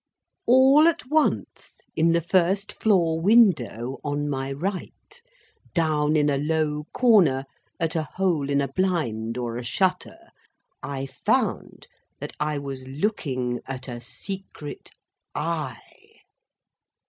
All 0.47 0.87
at 0.87 1.05
once—in 1.11 2.11
the 2.11 2.21
first 2.21 2.73
floor 2.81 3.19
window 3.21 3.99
on 4.03 4.27
my 4.27 4.51
right—down 4.51 6.15
in 6.15 6.27
a 6.27 6.39
low 6.39 6.87
corner, 6.91 7.45
at 7.79 7.95
a 7.95 8.01
hole 8.01 8.49
in 8.49 8.61
a 8.61 8.67
blind 8.67 9.37
or 9.37 9.57
a 9.57 9.63
shutter—I 9.63 11.05
found 11.05 11.87
that 12.19 12.33
I 12.39 12.57
was 12.57 12.87
looking 12.87 13.59
at 13.67 13.87
a 13.87 14.01
secret 14.01 14.89
Eye. 15.35 15.79